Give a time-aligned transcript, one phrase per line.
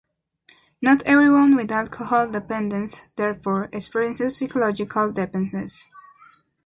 [0.81, 5.89] Not everyone with alcohol dependence, therefore, experiences physiological dependence.